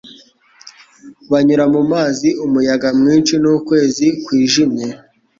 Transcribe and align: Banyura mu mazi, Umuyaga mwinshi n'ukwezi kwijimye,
Banyura 1.31 1.65
mu 1.73 1.81
mazi, 1.91 2.27
Umuyaga 2.45 2.87
mwinshi 2.99 3.33
n'ukwezi 3.41 4.07
kwijimye, 4.23 4.87